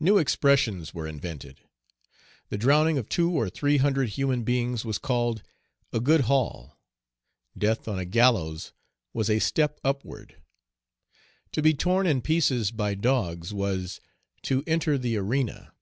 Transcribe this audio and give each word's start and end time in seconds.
New 0.00 0.16
expressions 0.16 0.94
were 0.94 1.06
invented. 1.06 1.60
The 2.48 2.56
drowning 2.56 2.96
of 2.96 3.10
two 3.10 3.30
or 3.32 3.50
three 3.50 3.76
hundred 3.76 4.08
human 4.08 4.42
beings 4.42 4.82
was 4.82 4.96
called 4.96 5.42
"a 5.92 6.00
good 6.00 6.22
haul;" 6.22 6.78
death 7.54 7.86
on 7.86 7.98
a 7.98 8.06
gallows 8.06 8.72
was 9.12 9.28
"a 9.28 9.40
step 9.40 9.78
upward;" 9.84 10.36
to 11.52 11.60
be 11.60 11.74
torn 11.74 12.06
in 12.06 12.22
pieces 12.22 12.70
by 12.70 12.94
dogs 12.94 13.52
was 13.52 14.00
"to 14.44 14.64
enter 14.66 14.96
the 14.96 15.18
arena." 15.18 15.74